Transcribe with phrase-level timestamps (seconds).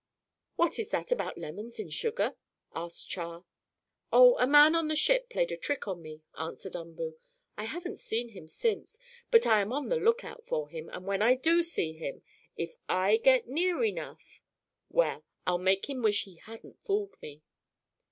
[0.55, 2.35] "What is that about lemons in sugar?"
[2.73, 3.45] asked Char.
[4.11, 7.19] "Oh, a man on the ship played a trick on me," answered Umboo.
[7.55, 8.97] "I haven't seen him since,
[9.29, 12.23] but I am on the lookout for him, and when I do see him,
[12.57, 14.41] if I get near enough
[14.89, 17.43] well, I'll make him wish he hadn't fooled me."